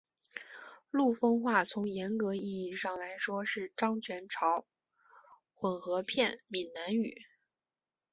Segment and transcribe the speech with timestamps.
[0.89, 4.65] 陆丰话从严格意义上来说是漳泉潮
[5.53, 7.21] 混合片闽南语。